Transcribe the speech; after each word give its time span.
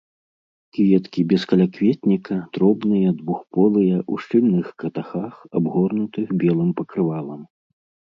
Кветкі 0.75 1.21
без 1.33 1.43
калякветніка, 1.49 2.37
дробныя, 2.57 3.09
двухполыя, 3.19 3.97
у 4.15 4.17
шчыльных 4.23 4.67
катахах, 4.85 5.35
абгорнутых 5.61 6.27
белым 6.45 6.69
пакрывалам. 6.81 7.41